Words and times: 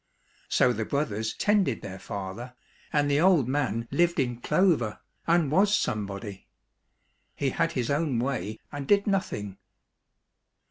So 0.49 0.73
the 0.73 0.83
brothers 0.83 1.35
tended 1.35 1.83
their 1.83 1.99
father, 1.99 2.55
and 2.91 3.07
the 3.07 3.19
old 3.21 3.47
man 3.47 3.87
lived 3.91 4.19
in 4.19 4.37
clover, 4.41 4.97
and 5.27 5.51
was 5.51 5.77
somebody. 5.77 6.47
He 7.35 7.51
had 7.51 7.73
his 7.73 7.91
own 7.91 8.17
way 8.17 8.59
and 8.71 8.87
did 8.87 9.05
nothing. 9.05 9.59